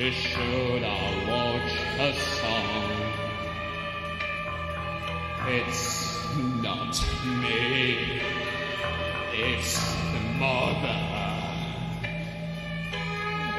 [0.00, 3.00] Should I watch a song.
[5.46, 6.26] It's
[6.62, 6.98] not
[7.42, 8.22] me,
[9.34, 11.02] it's the mother.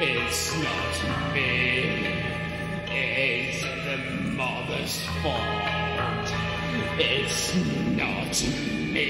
[0.00, 2.08] It's not me,
[2.90, 3.98] it's the
[4.34, 6.28] mother's fault.
[6.98, 8.34] It's not
[8.92, 9.06] me,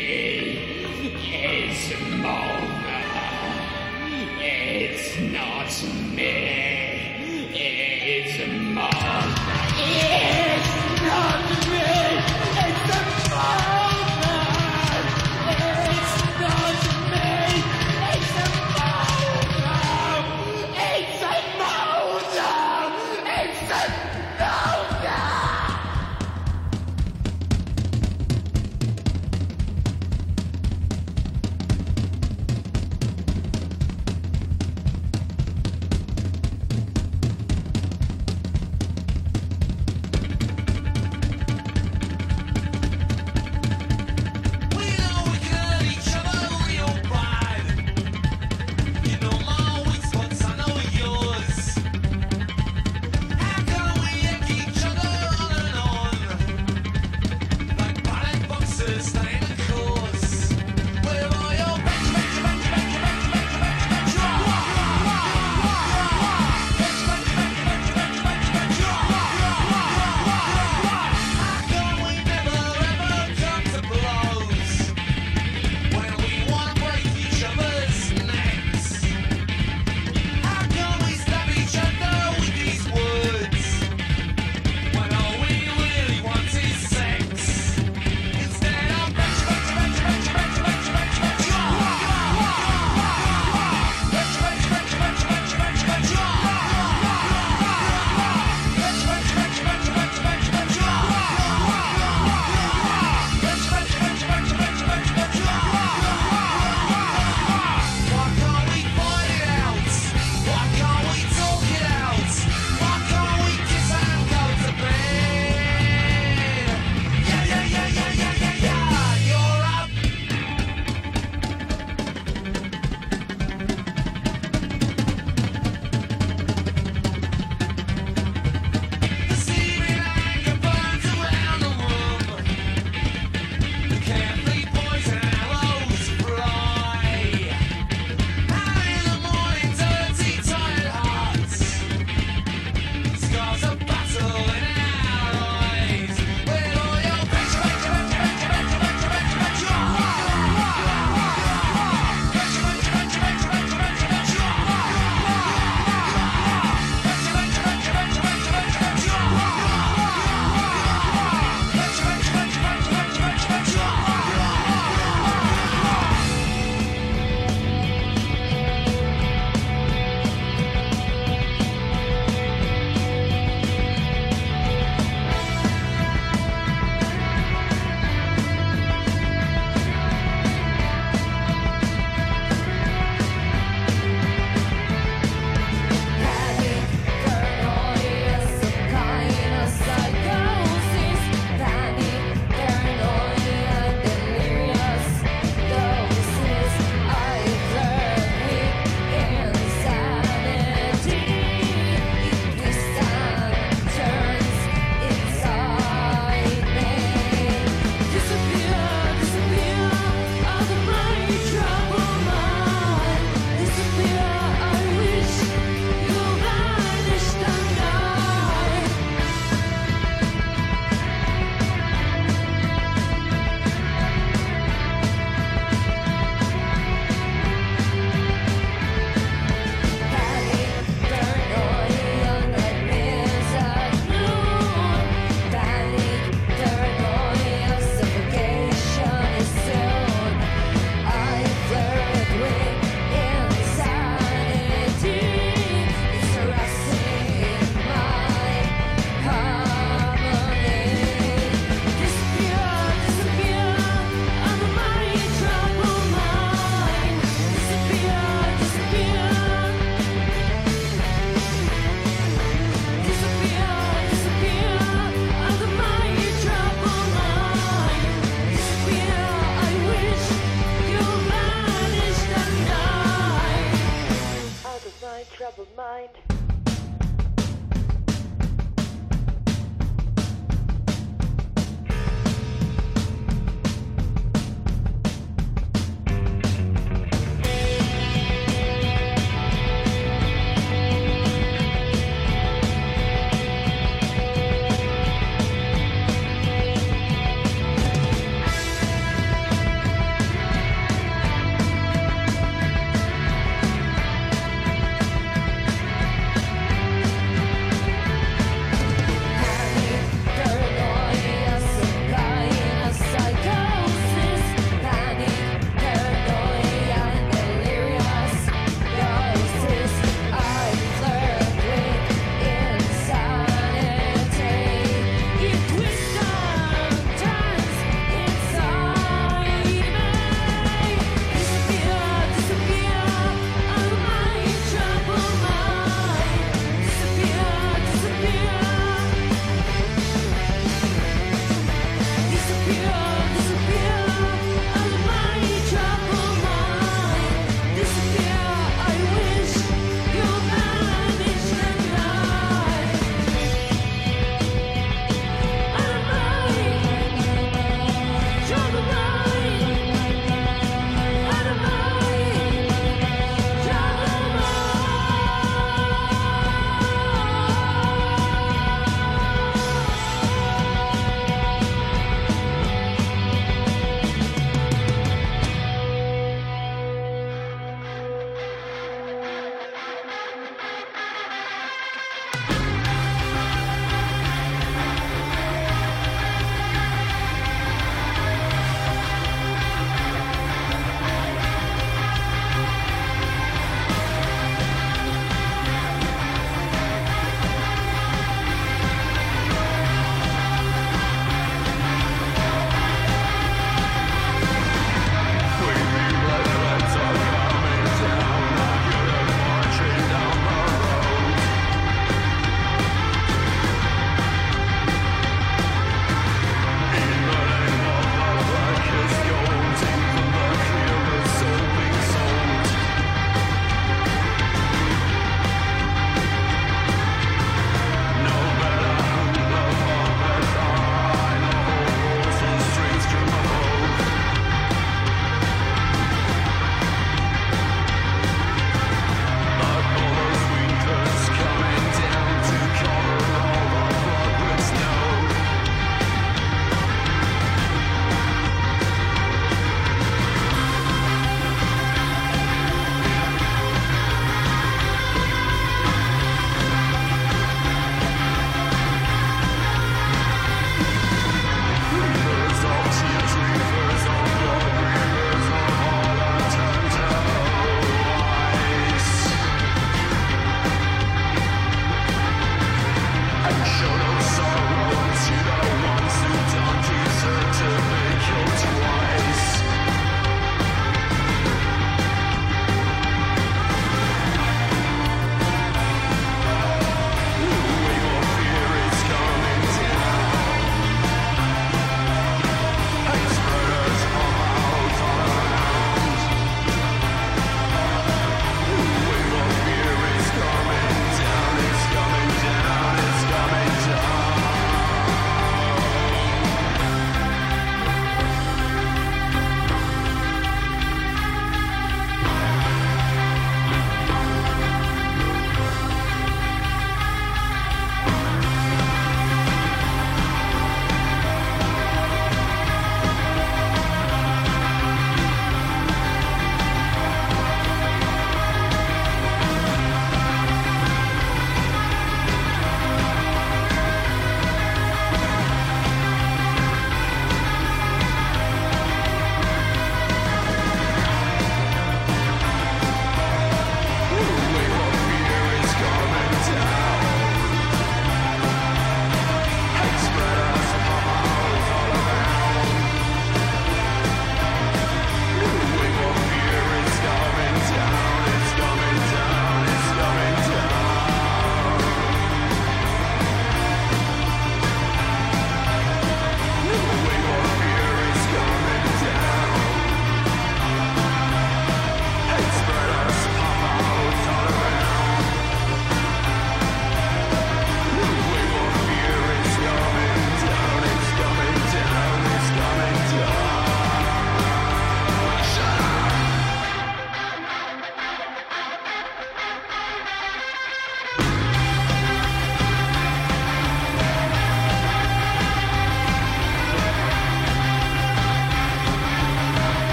[1.32, 2.92] it's mother.
[4.38, 6.91] It's not me.
[8.14, 9.00] It's a monster.
[9.78, 11.71] It's not.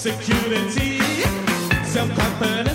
[0.00, 0.98] security,
[1.84, 2.69] self confidence.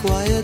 [0.00, 0.37] quiet.